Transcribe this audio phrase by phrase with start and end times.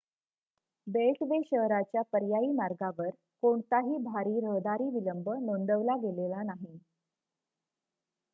[0.87, 3.09] beltway शहराच्या पर्यायी मार्गावर
[3.43, 6.77] कोणताही भारी रहदारी विलंब नोंदविला गेला नाही